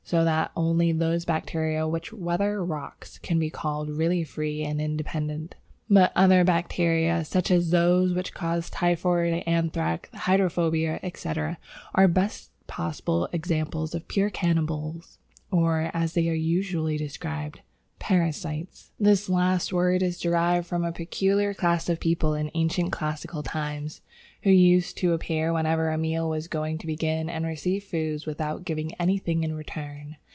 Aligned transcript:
So 0.03 0.25
that 0.25 0.51
only 0.57 0.91
those 0.91 1.23
bacteria 1.23 1.87
which 1.87 2.11
weather 2.11 2.61
rocks 2.65 3.17
can 3.19 3.39
be 3.39 3.49
called 3.49 3.89
really 3.89 4.25
free 4.25 4.61
and 4.61 4.81
independent. 4.81 5.55
But 5.89 6.11
other 6.17 6.43
bacteria, 6.43 7.23
such 7.23 7.49
as 7.49 7.69
those 7.69 8.11
which 8.13 8.33
cause 8.33 8.69
typhoid, 8.69 9.41
anthrax, 9.47 10.09
hydrophobia, 10.13 10.99
etc., 11.01 11.59
are 11.95 12.07
the 12.07 12.13
best 12.13 12.49
possible 12.67 13.29
examples 13.31 13.95
of 13.95 14.09
pure 14.09 14.29
cannibals, 14.29 15.17
or, 15.49 15.89
as 15.93 16.11
they 16.11 16.27
are 16.27 16.33
usually 16.33 16.97
described, 16.97 17.61
parasites. 17.99 18.91
This 18.99 19.29
last 19.29 19.71
word 19.71 20.01
is 20.01 20.19
derived 20.19 20.65
from 20.65 20.83
a 20.83 20.91
peculiar 20.91 21.53
class 21.53 21.87
of 21.87 21.99
people 21.99 22.33
in 22.33 22.49
ancient 22.55 22.91
classical 22.91 23.43
times, 23.43 24.01
who 24.41 24.49
used 24.49 24.97
to 24.97 25.13
appear 25.13 25.53
whenever 25.53 25.91
a 25.91 25.97
meal 25.99 26.27
was 26.27 26.47
going 26.47 26.79
to 26.79 26.87
begin, 26.87 27.29
and 27.29 27.45
received 27.45 27.85
food 27.85 28.25
without 28.25 28.65
giving 28.65 28.91
anything 28.95 29.43
in 29.43 29.53
return. 29.55 30.15